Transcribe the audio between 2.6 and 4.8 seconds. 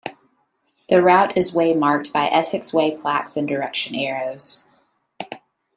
Way plaques and direction arrows.